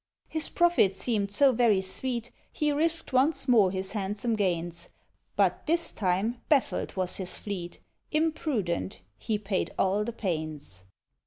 [0.27, 4.89] His profit seemed so very sweet, He risked once more his handsome gains;
[5.35, 7.79] But, this time, baffled was his fleet:
[8.11, 10.85] Imprudent, he paid all the pains.